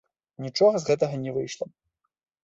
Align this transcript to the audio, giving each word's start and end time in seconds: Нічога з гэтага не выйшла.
Нічога 0.45 0.79
з 0.83 0.87
гэтага 0.89 1.19
не 1.25 1.33
выйшла. 1.35 1.67